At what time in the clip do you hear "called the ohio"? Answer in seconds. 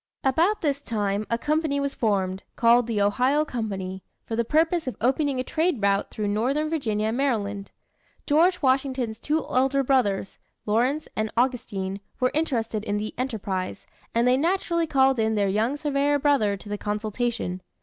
2.55-3.45